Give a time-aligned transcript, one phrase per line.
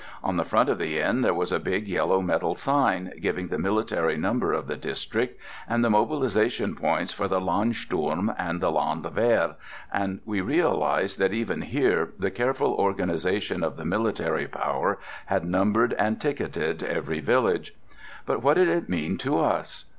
[0.23, 3.59] On the front of the inn there was a big yellow metal sign, giving the
[3.59, 5.39] military number of the district,
[5.69, 9.57] and the mobilization points for the Landsturm and the Landwehr,
[9.93, 15.93] and we realized that even here the careful organization of the military power had numbered
[15.93, 17.75] and ticketed every village.
[18.25, 19.85] But what did it mean to us?